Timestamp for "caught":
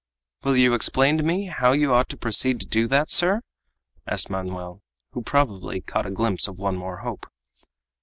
5.81-6.07